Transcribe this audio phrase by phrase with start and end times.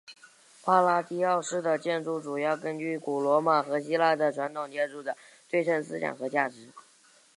[0.63, 5.15] 帕拉第奥式的建筑主要根据古罗马和希腊的传统建筑的
[5.47, 6.69] 对称思想和价值。